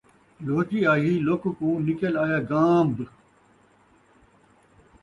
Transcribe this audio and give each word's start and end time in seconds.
لُہچی 0.45 0.79
آہی 0.91 1.13
لک 1.25 1.43
کوں، 1.57 1.75
نکل 1.87 2.13
آیا 2.23 2.39
گامب 2.49 2.95